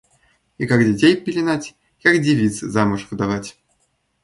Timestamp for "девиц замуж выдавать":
2.23-3.55